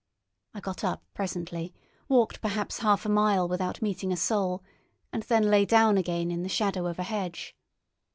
[0.55, 1.75] I got up presently,
[2.09, 4.63] walked perhaps half a mile without meeting a soul,
[5.13, 7.55] and then lay down again in the shadow of a hedge.